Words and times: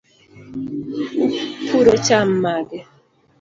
Upuro 1.63 1.93
cham 2.05 2.27
mage? 2.43 2.79